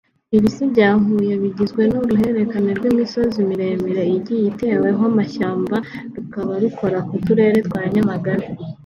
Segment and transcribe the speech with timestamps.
[0.37, 5.75] Ibisi bya Huye bigizwe n’uruhererekane rw’imisozi miremire igiye iteweho amashyamba
[6.15, 8.47] rukaba rukora ku Turere twa Nyamagabe